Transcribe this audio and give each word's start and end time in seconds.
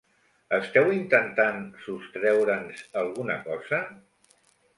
Esteu 0.57 0.87
intentant 0.95 1.59
sostreure'ns 1.83 2.83
alguna 3.03 3.37
cosa? 3.45 3.83